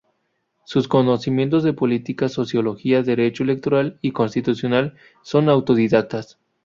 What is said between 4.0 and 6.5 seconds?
y constitucional, son autodidactas.